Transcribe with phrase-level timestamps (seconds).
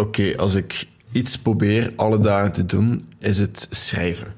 [0.00, 4.34] Oké, als ik iets probeer alle dagen te doen, is het schrijven.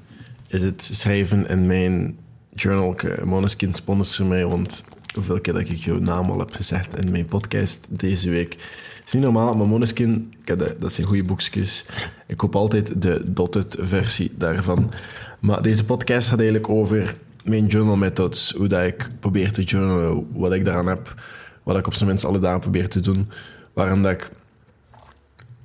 [0.47, 2.17] Is het schrijven in mijn
[2.53, 2.95] journal.
[3.25, 7.25] Moneskin sponsor mij, want hoeveel keer dat ik jouw naam al heb gezegd in mijn
[7.25, 8.57] podcast deze week.
[9.05, 10.33] Is niet normaal, maar Moneskin,
[10.79, 11.85] dat zijn goede boekjes.
[12.27, 14.91] Ik koop altijd de dotted versie daarvan.
[15.39, 18.51] Maar deze podcast gaat eigenlijk over mijn journal methods.
[18.51, 21.23] Hoe dat ik probeer te journalen, wat ik daaraan heb,
[21.63, 23.29] wat ik op zijn minst alle dagen probeer te doen.
[23.73, 24.31] Waarom dat ik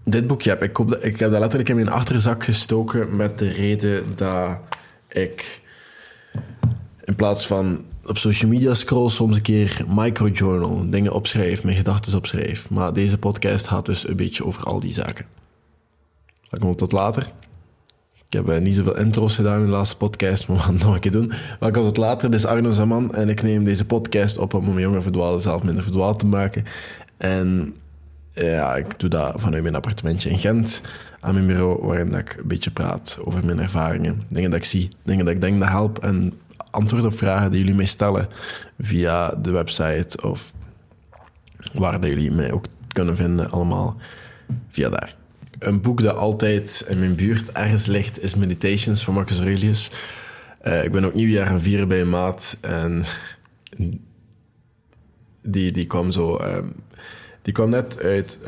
[0.09, 0.63] dit boekje heb.
[0.63, 4.59] Ik, ik heb dat letterlijk in mijn achterzak gestoken met de reden dat
[5.09, 5.61] ik
[7.05, 12.17] in plaats van op social media scroll soms een keer microjournal, dingen opschrijf, mijn gedachten
[12.17, 12.71] opschrijf.
[12.71, 15.27] Maar deze podcast gaat dus een beetje over al die zaken.
[16.49, 17.33] Dat komt tot later.
[18.29, 20.83] Ik heb uh, niet zoveel intro's gedaan in de laatste podcast, maar we gaan het
[20.83, 21.33] nog een keer doen.
[21.61, 22.31] Welkom tot later.
[22.31, 25.63] Dit is Arno Zaman en ik neem deze podcast op om mijn jonge verdwalen zelf
[25.63, 26.65] minder verdwaald te maken.
[27.17, 27.75] En
[28.45, 30.83] ja, ik doe dat vanuit mijn appartementje in Gent
[31.21, 34.91] aan mijn bureau, waarin ik een beetje praat over mijn ervaringen, dingen dat ik zie,
[35.03, 36.33] dingen dat ik denk dat helpen en
[36.71, 38.29] antwoord op vragen die jullie mij stellen
[38.79, 40.53] via de website of
[41.73, 43.97] waar dat jullie mij ook kunnen vinden, allemaal
[44.69, 45.15] via daar.
[45.59, 49.91] Een boek dat altijd in mijn buurt ergens ligt is Meditations van Marcus Aurelius.
[50.63, 53.05] Uh, ik ben ook nieuwjaar gaan vieren bij een maat en
[55.43, 56.41] die, die kwam zo...
[56.43, 56.75] Um,
[57.47, 58.39] die kwam net uit...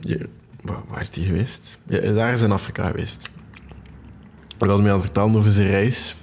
[0.00, 0.28] Hier,
[0.62, 1.78] waar is die geweest?
[1.86, 3.30] Daar is in Afrika geweest.
[4.58, 6.16] Ik was mij aan het vertellen over zijn reis.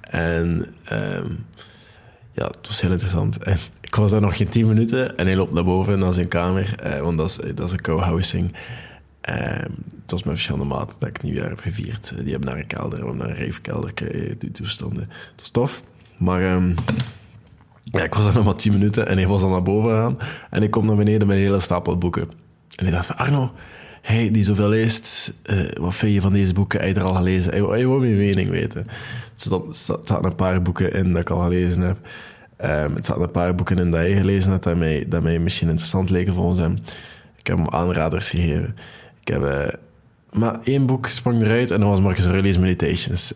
[0.00, 1.46] En um,
[2.32, 3.38] ja, het was heel interessant.
[3.38, 6.28] En ik was daar nog geen tien minuten en hij loopt naar boven naar zijn
[6.28, 8.52] kamer, uh, want dat is, dat is een co-housing.
[9.30, 12.12] Um, het was met verschillende maten dat ik nieuwjaar heb gevierd.
[12.16, 15.02] Die hebben naar een kelder, naar een reefkelder, eh, die toestanden.
[15.02, 15.82] Het was tof,
[16.16, 16.62] maar
[17.82, 20.18] ja, ik was er nog maar tien minuten en hij was dan naar boven gaan
[20.50, 22.30] en ik kom naar beneden met een hele stapel boeken.
[22.76, 23.52] En ik dacht van, Arno,
[24.02, 26.80] hij die zoveel leest, uh, wat vind je van deze boeken?
[26.80, 27.50] Hij er al gelezen?
[27.50, 28.86] Hij wil mijn mening weten.
[29.34, 29.60] Dus er
[30.02, 31.98] zaten een paar boeken in dat ik al gelezen heb.
[32.64, 35.38] Um, het zaten een paar boeken in dat hij gelezen had, dat mij, dat mij
[35.38, 36.74] misschien interessant leken volgens hem.
[37.36, 38.76] Ik heb hem aanraders gegeven.
[39.20, 39.42] Ik heb...
[39.42, 39.66] Uh,
[40.32, 43.32] maar één boek sprong eruit en dat was Marcus Aurelius Meditations.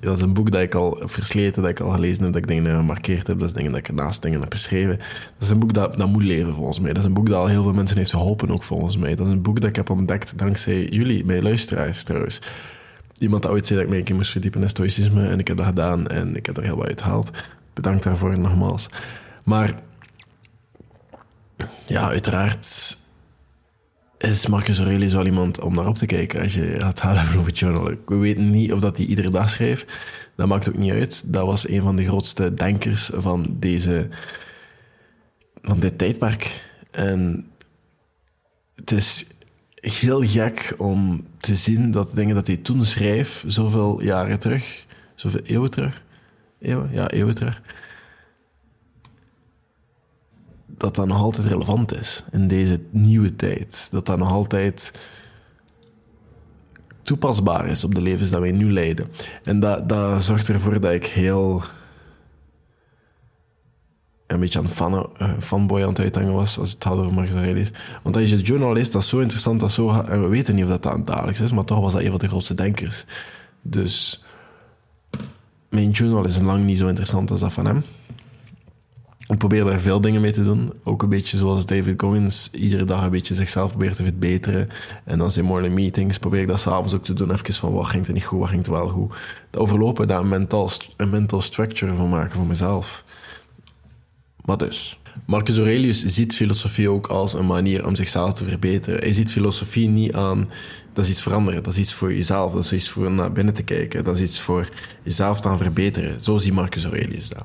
[0.00, 2.48] Dat is een boek dat ik al versleten, dat ik al gelezen heb, dat ik
[2.48, 3.38] dingen gemarkeerd heb.
[3.38, 4.98] Dat is dingen dat ik naast dingen heb beschreven.
[4.98, 6.92] Dat is een boek dat, dat moet leven volgens mij.
[6.92, 9.14] Dat is een boek dat al heel veel mensen heeft geholpen ook volgens mij.
[9.14, 12.40] Dat is een boek dat ik heb ontdekt dankzij jullie, mijn luisteraars trouwens.
[13.18, 15.66] Iemand dat ooit zei dat ik mij moest verdiepen in stoïcisme en ik heb dat
[15.66, 17.30] gedaan en ik heb er heel wat uit gehaald.
[17.72, 18.88] Bedankt daarvoor nogmaals.
[19.44, 19.74] Maar
[21.86, 22.96] ja, uiteraard
[24.22, 27.52] is Marcus Aurelius wel iemand om naar op te kijken als je het gaat over
[27.52, 27.94] journal.
[28.06, 29.86] We weten niet of dat hij iedere dag schreef.
[30.36, 31.32] Dat maakt ook niet uit.
[31.32, 34.08] Dat was een van de grootste denkers van deze...
[35.62, 36.60] van dit tijdperk.
[36.90, 37.46] En
[38.74, 39.26] het is
[39.74, 44.84] heel gek om te zien dat dingen dat hij toen schreef, zoveel jaren terug,
[45.14, 46.02] zoveel eeuwen terug,
[46.60, 46.90] eeuwen?
[46.92, 47.62] Ja, eeuwen terug,
[50.82, 53.88] dat dat nog altijd relevant is in deze nieuwe tijd.
[53.90, 55.00] Dat dat nog altijd
[57.02, 59.10] toepasbaar is op de levens dat wij nu leiden.
[59.42, 61.62] En dat, dat zorgt ervoor dat ik heel
[64.26, 67.34] een beetje aan fan, uh, fanboy aan het uithangen was als het had over Marcus
[67.34, 67.70] Aurelius.
[68.02, 70.54] Want als je de journal leest, dat is zo interessant, dat zo, en we weten
[70.54, 73.04] niet of dat, dat dagelijks is, maar toch was dat een van de grootste denkers.
[73.62, 74.24] Dus
[75.68, 77.82] mijn journal is lang niet zo interessant als dat van hem.
[79.32, 80.72] Ik probeer daar veel dingen mee te doen.
[80.84, 84.68] Ook een beetje zoals David Goggins iedere dag een beetje zichzelf probeert te verbeteren.
[85.04, 87.30] En dan zijn morning meetings probeer ik dat s'avonds ook te doen.
[87.30, 89.14] Even van wat ging er niet goed, wat ging er wel goed.
[89.50, 93.04] Dat overlopen, daar een mental, een mental structure van maken voor mezelf.
[94.44, 94.98] Maar dus.
[95.26, 99.00] Marcus Aurelius ziet filosofie ook als een manier om zichzelf te verbeteren.
[99.00, 100.50] Hij ziet filosofie niet aan,
[100.92, 103.54] dat is iets veranderen, dat is iets voor jezelf, dat is iets voor naar binnen
[103.54, 104.68] te kijken, dat is iets voor
[105.02, 106.22] jezelf te verbeteren.
[106.22, 107.44] Zo ziet Marcus Aurelius dat.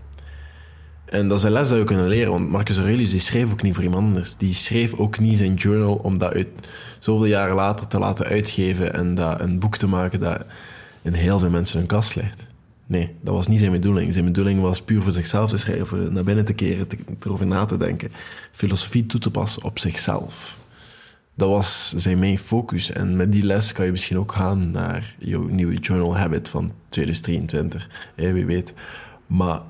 [1.10, 3.62] En dat is een les dat we kunnen leren, want Marcus Aurelius die schreef ook
[3.62, 4.36] niet voor iemand anders.
[4.38, 6.50] Die schreef ook niet zijn journal om dat uit,
[7.00, 10.46] zoveel jaren later te laten uitgeven en dat een boek te maken dat
[11.02, 12.48] in heel veel mensen hun kast ligt.
[12.88, 14.14] Nee, dat was niet zijn bedoeling.
[14.14, 17.66] Zijn bedoeling was puur voor zichzelf te schrijven, naar binnen te keren, te, erover na
[17.66, 18.12] te denken.
[18.52, 20.58] Filosofie toe te passen op zichzelf.
[21.36, 22.92] Dat was zijn main focus.
[22.92, 26.72] En met die les kan je misschien ook gaan naar jouw nieuwe journal habit van
[26.90, 27.90] 2023.
[28.16, 28.74] wie weet.
[29.28, 29.62] Maar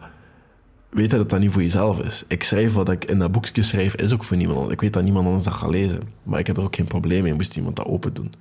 [0.89, 2.23] weet dat dat niet voor jezelf is.
[2.27, 5.03] Ik schrijf wat ik in dat boekje schrijf, is ook voor niemand Ik weet dat
[5.03, 6.01] niemand anders dat gaat lezen.
[6.23, 8.33] Maar ik heb er ook geen probleem mee, moest iemand dat open doen.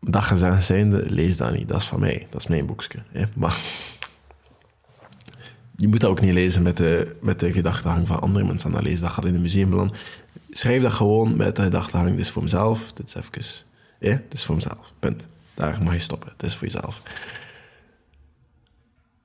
[0.00, 1.68] Dat gezegd zijnde, lees dat niet.
[1.68, 2.26] Dat is van mij.
[2.30, 2.98] Dat is mijn boekje.
[3.08, 3.24] Hè?
[3.34, 3.56] Maar
[5.76, 8.84] je moet dat ook niet lezen met de, met de gedachtegang van andere mensen aan
[8.84, 8.98] dat.
[8.98, 9.90] Dat gaat in het museum
[10.50, 13.54] schrijf dat gewoon met de gedachtegang, dit is voor mezelf, dit is even...
[14.00, 15.26] Ja, dit is voor mezelf, punt.
[15.54, 17.02] Daar mag je stoppen, het is voor jezelf.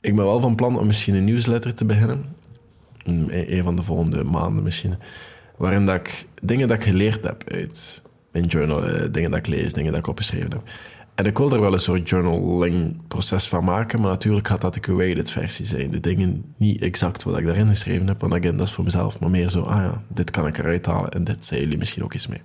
[0.07, 2.25] Ik ben wel van plan om misschien een nieuwsletter te beginnen.
[3.05, 4.95] Een van de volgende maanden misschien.
[5.57, 8.01] Waarin dat ik dingen dat ik geleerd heb uit
[8.31, 10.61] mijn journal, eh, dingen dat ik lees, dingen dat ik opgeschreven heb.
[11.15, 14.79] En ik wil er wel een soort journaling-proces van maken, maar natuurlijk gaat dat de
[14.79, 15.91] curated versie zijn.
[15.91, 19.19] De dingen niet exact wat ik daarin geschreven heb, want again, dat is voor mezelf,
[19.19, 22.03] maar meer zo, ah ja, dit kan ik eruit halen en dit zijn jullie misschien
[22.03, 22.41] ook iets mee.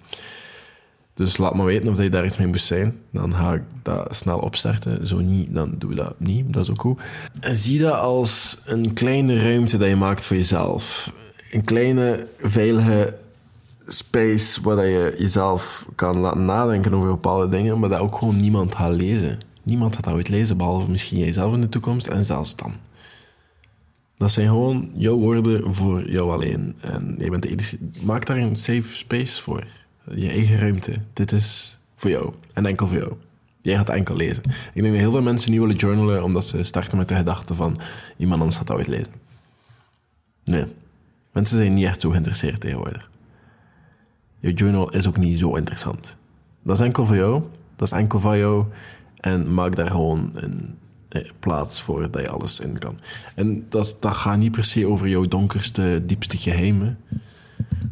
[1.14, 2.98] Dus laat me weten of je daar iets mee moest zijn.
[3.10, 5.06] Dan ga ik dat snel opstarten.
[5.06, 6.52] Zo niet, dan doen we dat niet.
[6.52, 7.00] Dat is ook goed.
[7.40, 11.12] En zie dat als een kleine ruimte dat je maakt voor jezelf.
[11.50, 13.14] Een kleine, veilige
[13.86, 18.74] space waar je jezelf kan laten nadenken over bepaalde dingen, maar dat ook gewoon niemand
[18.74, 19.40] gaat lezen.
[19.62, 22.72] Niemand gaat dat ooit lezen, behalve misschien jijzelf in de toekomst en zelfs dan.
[24.16, 26.74] Dat zijn gewoon jouw woorden voor jou alleen.
[26.80, 27.78] En je bent de enige.
[28.02, 29.64] Maak daar een safe space voor.
[30.10, 31.00] Je eigen ruimte.
[31.12, 32.32] Dit is voor jou.
[32.52, 33.12] En enkel voor jou.
[33.60, 34.43] Jij gaat enkel lezen.
[34.72, 37.54] Ik denk dat heel veel mensen niet willen journalen omdat ze starten met de gedachte
[37.54, 37.78] van
[38.16, 39.14] iemand anders gaat ooit lezen.
[40.44, 40.64] Nee.
[41.32, 43.10] Mensen zijn niet echt zo geïnteresseerd tegenwoordig.
[44.38, 46.16] Je journal is ook niet zo interessant.
[46.62, 47.43] Dat is enkel voor jou.
[47.76, 48.66] Dat is enkel van jou.
[49.20, 50.78] En maak daar gewoon een
[51.08, 52.98] eh, plaats voor dat je alles in kan.
[53.34, 56.98] En dat, dat gaat niet per se over jouw donkerste, diepste geheimen.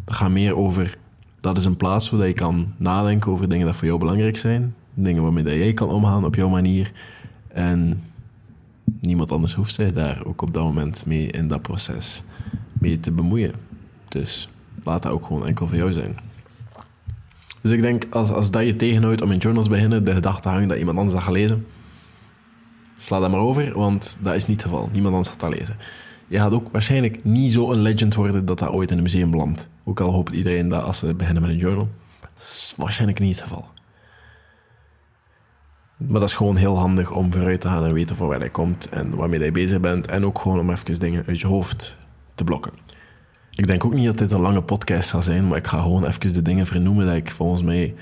[0.04, 0.98] Dat gaat meer over...
[1.40, 4.74] Dat is een plaats waar je kan nadenken over dingen die voor jou belangrijk zijn.
[4.94, 6.92] Dingen waarmee jij kan omgaan op jouw manier.
[7.48, 8.02] En
[9.00, 12.22] niemand anders hoeft zich daar ook op dat moment mee in dat proces
[12.72, 13.52] mee te bemoeien.
[14.08, 14.48] Dus
[14.84, 16.18] laat dat ook gewoon enkel voor jou zijn.
[17.60, 20.48] Dus ik denk, als, als dat je tegenhoudt om in journals te beginnen, de gedachte
[20.48, 21.66] hangt dat iemand anders dat gaat lezen,
[22.96, 24.88] sla dat maar over, want dat is niet het geval.
[24.92, 25.76] Niemand anders gaat dat lezen.
[26.30, 29.30] Je gaat ook waarschijnlijk niet zo een legend worden dat dat ooit in een museum
[29.30, 29.68] belandt.
[29.84, 31.88] Ook al hoopt iedereen dat als ze beginnen met een journal.
[32.20, 33.68] Dat is waarschijnlijk niet het geval.
[35.96, 38.48] Maar dat is gewoon heel handig om vooruit te gaan en weten voor waar je
[38.48, 40.06] komt en waarmee je bezig bent.
[40.06, 41.98] En ook gewoon om even dingen uit je hoofd
[42.34, 42.72] te blokken.
[43.54, 46.04] Ik denk ook niet dat dit een lange podcast zal zijn, maar ik ga gewoon
[46.04, 47.94] even de dingen vernoemen dat ik volgens mij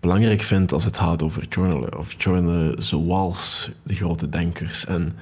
[0.00, 1.98] belangrijk vind als het gaat over journalen.
[1.98, 4.86] Of journalen zoals de grote denkers.
[4.86, 5.12] En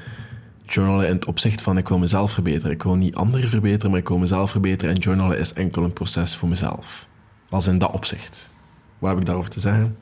[0.67, 2.73] journalen in het opzicht van ik wil mezelf verbeteren.
[2.73, 4.95] Ik wil niet anderen verbeteren, maar ik wil mezelf verbeteren.
[4.95, 7.09] En journalen is enkel een proces voor mezelf.
[7.51, 8.51] Als in dat opzicht.
[8.99, 9.97] Wat heb ik daarover te zeggen?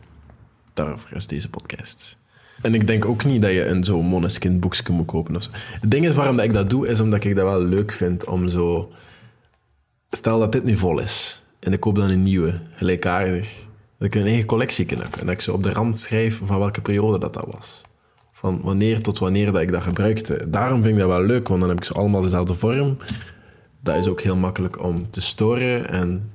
[0.73, 2.19] Daarover is deze podcast.
[2.63, 5.51] En ik denk ook niet dat je een zo'n Moneskin boekje moet kopen of zo.
[5.53, 8.25] Het ding is waarom dat ik dat doe, is omdat ik dat wel leuk vind
[8.25, 8.93] om zo
[10.11, 13.67] stel dat dit nu vol is en ik koop dan een nieuwe, gelijkaardig,
[13.99, 16.59] dat ik een eigen collectie heb en dat ik ze op de rand schrijf van
[16.59, 17.83] welke periode dat dat was.
[18.43, 20.51] Van wanneer tot wanneer dat ik dat gebruikte.
[20.51, 22.97] Daarom vind ik dat wel leuk, want dan heb ik ze allemaal dezelfde vorm.
[23.81, 26.31] Dat is ook heel makkelijk om te storen en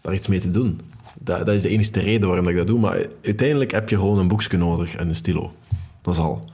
[0.00, 0.80] daar iets mee te doen.
[1.18, 2.78] Dat, dat is de enige reden waarom ik dat doe.
[2.78, 5.52] Maar uiteindelijk heb je gewoon een boekje nodig en een stilo.
[6.02, 6.44] Dat is al.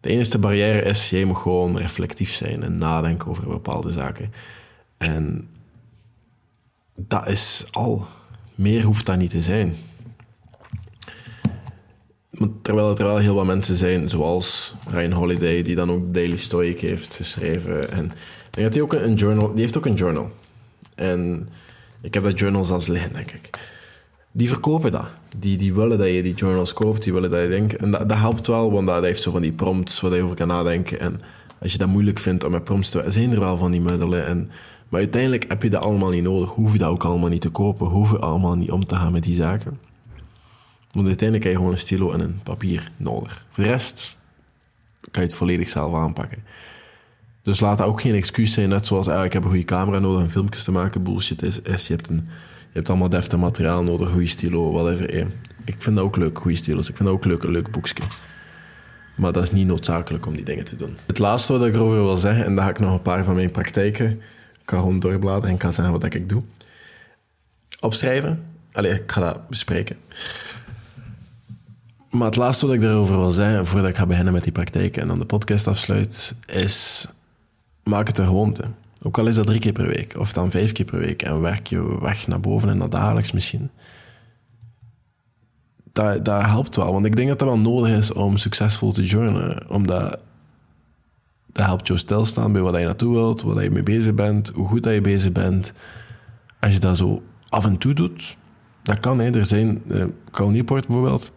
[0.00, 4.32] De enige barrière is, jij moet gewoon reflectief zijn en nadenken over bepaalde zaken.
[4.96, 5.48] En
[6.96, 8.06] dat is al.
[8.54, 9.74] Meer hoeft dat niet te zijn.
[12.62, 16.80] Terwijl er wel heel wat mensen zijn, zoals Ryan Holiday, die dan ook Daily Stoic
[16.80, 17.90] heeft geschreven.
[17.90, 19.52] En ik denk hij ook een journal...
[19.52, 20.30] Die heeft ook een journal.
[20.94, 21.48] En
[22.00, 23.50] ik heb dat journal zelfs liggen, denk ik.
[24.32, 25.06] Die verkopen dat.
[25.36, 27.76] Die, die willen dat je die journals koopt, die willen dat je denkt.
[27.76, 30.36] En dat, dat helpt wel, want dat heeft zo van die prompts waar je over
[30.36, 31.00] kan nadenken.
[31.00, 31.20] En
[31.60, 33.04] als je dat moeilijk vindt om met prompts te...
[33.06, 34.50] Zijn er wel van die middelen en...
[34.88, 36.50] Maar uiteindelijk heb je dat allemaal niet nodig.
[36.50, 37.86] Hoef je dat ook allemaal niet te kopen.
[37.86, 39.78] Hoef je allemaal niet om te gaan met die zaken.
[40.94, 43.44] Want uiteindelijk heb je gewoon een stilo en een papier nodig.
[43.50, 44.16] Voor de rest
[45.10, 46.44] kan je het volledig zelf aanpakken.
[47.42, 48.68] Dus laat dat ook geen excuus zijn.
[48.68, 51.02] Net zoals ah, ik heb een goede camera nodig om filmpjes te maken.
[51.02, 54.10] Bullshit is, is je, hebt een, je hebt allemaal deftig materiaal nodig.
[54.10, 55.14] Goede stilo, whatever.
[55.64, 56.88] Ik vind dat ook leuk, goede stilo's.
[56.88, 58.02] Ik vind dat ook leuk, een leuk boekje.
[59.16, 60.96] Maar dat is niet noodzakelijk om die dingen te doen.
[61.06, 63.34] Het laatste wat ik erover wil zeggen, en daar ga ik nog een paar van
[63.34, 64.20] mijn praktijken
[64.64, 66.42] ik ga gewoon doorbladeren en ga zeggen wat ik doe.
[67.80, 68.44] Opschrijven.
[68.72, 69.96] Allee, ik ga dat bespreken.
[72.14, 74.96] Maar het laatste wat ik daarover wil zeggen, voordat ik ga beginnen met die praktijk
[74.96, 77.06] en dan de podcast afsluit, is
[77.82, 78.64] maak het een gewoonte.
[79.02, 81.40] Ook al is dat drie keer per week, of dan vijf keer per week, en
[81.40, 83.70] werk je weg naar boven en naar dagelijks misschien.
[85.92, 89.70] Dat, helpt wel, want ik denk dat dat wel nodig is om succesvol te journalen.
[89.70, 90.18] Omdat
[91.52, 94.68] dat helpt jou stilstaan bij wat je naartoe wilt, wat je mee bezig bent, hoe
[94.68, 95.72] goed dat je bezig bent.
[96.60, 98.36] Als je dat zo af en toe doet,
[98.82, 99.20] dat kan.
[99.20, 101.32] Er zijn, uh, Cal Newport bijvoorbeeld,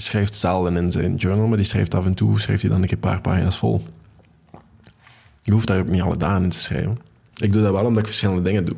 [0.00, 2.98] schrijft zelden in zijn journal, maar die schrijft af en toe, schrijft hij dan een
[2.98, 3.82] paar pagina's vol.
[5.42, 6.98] Je hoeft daar ook niet alle dagen in te schrijven.
[7.36, 8.76] Ik doe dat wel omdat ik verschillende dingen doe.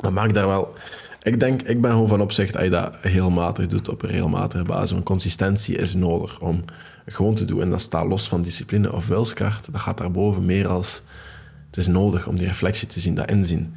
[0.00, 0.74] Maar maak daar wel...
[1.22, 4.08] Ik denk, ik ben gewoon van opzicht dat je dat heel matig doet op een
[4.08, 4.90] regelmatige basis.
[4.90, 6.64] Want consistentie is nodig om
[7.06, 7.60] gewoon te doen.
[7.60, 9.72] En dat staat los van discipline of wilskracht.
[9.72, 11.02] Dat gaat daarboven meer als...
[11.66, 13.74] Het is nodig om die reflectie te zien, dat inzien.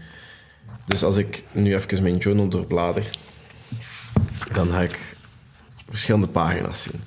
[0.85, 3.09] Dus als ik nu even mijn journal doorblader,
[4.53, 5.17] dan ga ik
[5.89, 7.01] verschillende pagina's zien.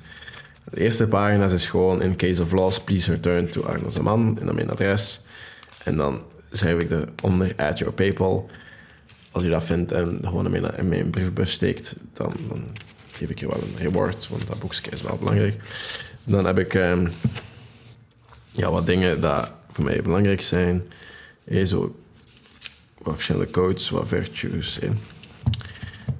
[0.70, 4.46] De eerste pagina is gewoon in case of loss, please return to Arno Zaman en
[4.46, 5.20] dan mijn adres.
[5.84, 8.50] En dan schrijf ik eronder add your PayPal.
[9.30, 12.64] Als je dat vindt en gewoon in mijn, in mijn brievenbus steekt, dan, dan,
[13.12, 15.60] geef ik je wel een reward, want dat boekje is wel belangrijk.
[16.24, 17.12] Dan heb ik um,
[18.52, 19.30] ja, wat dingen die
[19.70, 20.82] voor mij belangrijk zijn.
[21.44, 21.96] Hey, zo
[22.98, 24.78] wat verschillende codes, wat virtues.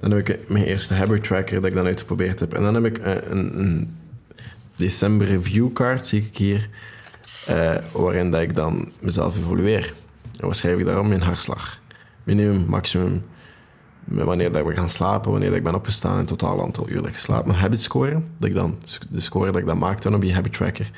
[0.03, 2.53] Dan heb ik mijn eerste habit tracker dat ik dan uitgeprobeerd heb.
[2.53, 3.97] En dan heb ik een, een
[4.75, 6.69] december review card, zie ik hier,
[7.49, 9.93] uh, waarin dat ik dan mezelf evolueer.
[10.39, 11.07] En wat schrijf ik daarom?
[11.07, 11.79] Mijn hartslag.
[12.23, 13.23] Minimum, maximum,
[14.03, 17.13] wanneer dat we gaan slapen, wanneer ik ben opgestaan en totaal aantal uur dat ik
[17.13, 17.47] geslapen.
[17.47, 18.77] Mijn habit score, dat ik dan,
[19.09, 20.91] de score dat ik dan maak dan op die habit tracker.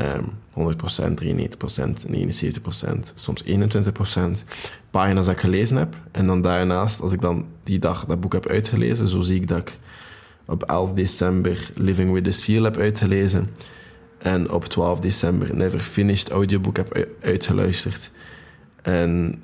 [0.00, 4.44] Um, 100%, 93%, 79%, soms 21%.
[4.90, 5.96] Pagina's dat ik gelezen heb.
[6.10, 9.48] En dan daarnaast, als ik dan die dag dat boek heb uitgelezen, zo zie ik
[9.48, 9.78] dat ik
[10.44, 13.50] op 11 december Living with the Seal heb uitgelezen.
[14.18, 18.10] En op 12 december Never Finished audioboek heb uitgeluisterd.
[18.82, 19.42] En.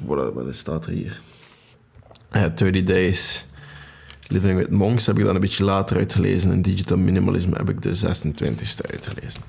[0.00, 1.20] Wat, staat er hier?
[2.32, 3.46] Uh, 30 Days
[4.28, 6.50] Living with Monks heb ik dan een beetje later uitgelezen.
[6.50, 9.42] En Digital Minimalism heb ik de 26e uitgelezen.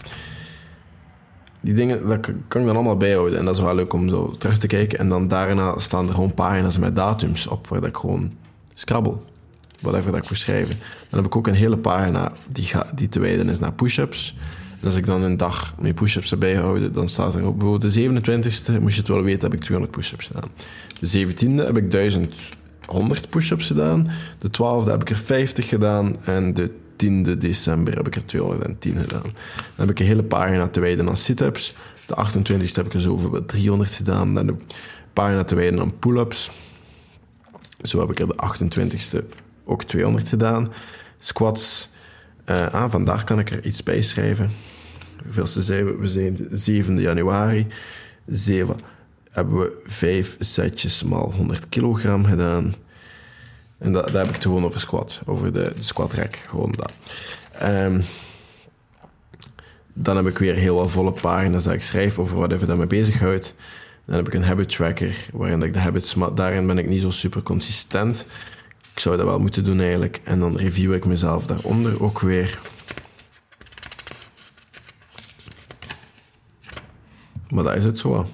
[1.62, 3.39] Die dingen, dat kan ik dan allemaal bijhouden.
[3.39, 5.00] En dat is wel leuk om zo terug te kijken.
[5.00, 8.31] En dan daarna staan er gewoon pagina's met datums op, waar ik gewoon
[8.74, 9.25] scrabbel.
[9.81, 10.75] Whatever dat ik voor schrijven.
[11.09, 14.36] Dan heb ik ook een hele pagina die, die te wijden is naar push-ups.
[14.79, 17.93] En als ik dan een dag mijn push-ups erbij houden, dan staat er op bijvoorbeeld
[17.93, 20.50] de 27e, moest je het wel weten, heb ik 200 push-ups gedaan.
[21.00, 22.36] De 17e heb ik 1000
[22.91, 24.08] 100 push-ups gedaan.
[24.38, 26.15] De 12e heb ik er 50 gedaan.
[26.24, 26.72] En de
[27.05, 29.22] 10e december heb ik er 210 gedaan.
[29.22, 29.34] Dan
[29.75, 31.75] heb ik een hele pagina te wijden aan sit-ups.
[32.05, 34.34] De 28e heb ik er zo 300 gedaan.
[34.34, 34.55] Dan de
[35.13, 36.51] pagina te wijden aan pull-ups.
[37.81, 38.39] Zo heb ik er de
[39.19, 39.25] 28e
[39.65, 40.72] ook 200 gedaan.
[41.19, 41.89] Squats.
[42.46, 44.51] Uh, ah, vandaag kan ik er iets bij schrijven.
[45.24, 45.96] Hoeveelste zijn we?
[45.96, 47.67] We zijn 7 januari.
[48.27, 48.75] 7
[49.29, 52.75] hebben we vijf setjes maal 100 kilogram gedaan.
[53.77, 56.91] En dat, heb ik het gewoon over squat, over de, squat rack, gewoon dat.
[57.63, 58.01] Um,
[59.93, 62.77] dan heb ik weer heel wat volle pagina's dat ik schrijf over wat even dat
[62.77, 63.55] me bezighoudt.
[64.05, 67.09] Dan heb ik een habit tracker, waarin ik de habits, daarin ben ik niet zo
[67.09, 68.25] super consistent.
[68.93, 70.21] Ik zou dat wel moeten doen eigenlijk.
[70.24, 72.59] En dan review ik mezelf daaronder ook weer.
[77.50, 78.27] Maar dat is het zo.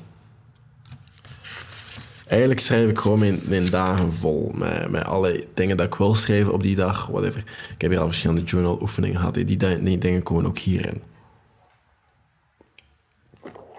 [2.27, 6.53] Eigenlijk schrijf ik gewoon mijn, dagen vol met, met alle dingen dat ik wil schrijven
[6.53, 7.43] op die dag, whatever.
[7.73, 11.01] Ik heb hier al verschillende journal oefeningen gehad, die, die dingen komen ook hierin.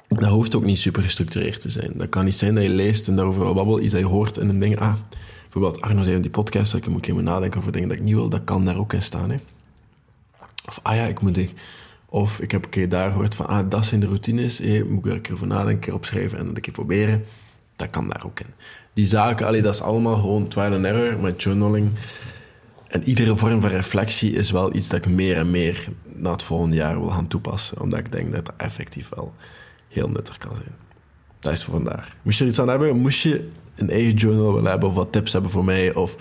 [0.09, 1.93] Dat hoeft ook niet super gestructureerd te zijn.
[1.95, 4.47] Dat kan niet zijn dat je leest en daarover babbelt, iets dat je hoort en
[4.47, 4.95] dan denk ah,
[5.43, 8.05] bijvoorbeeld Arno zei in die podcast, dat ik moet even nadenken over dingen dat ik
[8.05, 9.31] niet wil, dat kan daar ook in staan.
[9.31, 9.37] Hè.
[10.67, 11.39] Of ah ja, ik moet...
[12.09, 15.05] Of ik heb een keer daar gehoord van, ah, dat zijn de routines, hé, moet
[15.05, 17.25] ik er een keer over nadenken, een keer opschrijven en dan een keer proberen
[17.77, 18.55] dat kan daar ook in.
[18.93, 21.91] Die zaken, allee, dat is allemaal gewoon trial and error met journaling.
[22.89, 26.43] En iedere vorm van reflectie is wel iets dat ik meer en meer na het
[26.43, 27.81] volgende jaar wil gaan toepassen.
[27.81, 29.33] Omdat ik denk dat dat effectief wel
[29.89, 30.75] heel nuttig kan zijn.
[31.41, 32.15] Dat is voor vandaag.
[32.23, 32.97] Moest je er iets aan hebben?
[32.97, 34.89] Moest je een eigen journal willen hebben?
[34.89, 35.95] Of wat tips hebben voor mij?
[35.95, 36.17] Of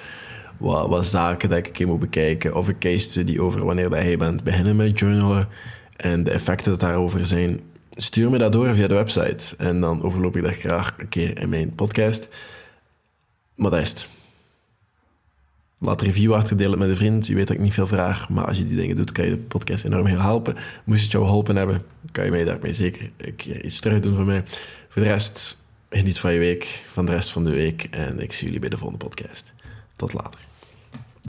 [0.58, 2.56] wat, zaken dat ik een keer moet bekijken?
[2.56, 5.48] Of een case study over wanneer dat je bent beginnen met journalen?
[5.96, 7.60] En de effecten dat daarover zijn
[7.96, 9.56] stuur me dat door via de website.
[9.58, 12.28] En dan overloop ik dat graag een keer in mijn podcast.
[13.56, 14.08] Maar.
[15.80, 17.28] Laat een review achter, deel het met een vriend.
[17.28, 19.32] Je weet dat ik niet veel vraag, maar als je die dingen doet, kan je
[19.32, 20.56] de podcast enorm heel helpen.
[20.84, 24.16] Moest het jou geholpen hebben, kan je mij daarmee zeker een keer iets terug doen
[24.16, 24.44] voor mij.
[24.90, 25.58] Voor de rest,
[25.90, 27.84] geniet van je week, van de rest van de week.
[27.84, 29.54] En ik zie jullie bij de volgende podcast.
[29.96, 30.55] Tot later.